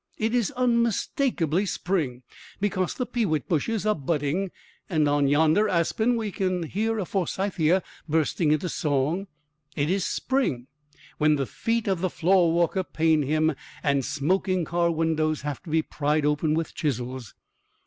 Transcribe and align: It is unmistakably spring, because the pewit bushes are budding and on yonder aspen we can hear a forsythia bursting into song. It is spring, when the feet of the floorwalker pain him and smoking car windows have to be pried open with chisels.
It 0.17 0.33
is 0.33 0.49
unmistakably 0.53 1.67
spring, 1.67 2.23
because 2.59 2.95
the 2.95 3.05
pewit 3.05 3.47
bushes 3.47 3.85
are 3.85 3.93
budding 3.93 4.49
and 4.89 5.07
on 5.07 5.27
yonder 5.27 5.69
aspen 5.69 6.17
we 6.17 6.31
can 6.31 6.63
hear 6.63 6.97
a 6.97 7.05
forsythia 7.05 7.83
bursting 8.09 8.51
into 8.51 8.67
song. 8.67 9.27
It 9.75 9.91
is 9.91 10.03
spring, 10.03 10.65
when 11.19 11.35
the 11.35 11.45
feet 11.45 11.87
of 11.87 12.01
the 12.01 12.09
floorwalker 12.09 12.83
pain 12.91 13.21
him 13.21 13.53
and 13.83 14.03
smoking 14.03 14.65
car 14.65 14.89
windows 14.89 15.43
have 15.43 15.61
to 15.65 15.69
be 15.69 15.83
pried 15.83 16.25
open 16.25 16.55
with 16.55 16.73
chisels. 16.73 17.35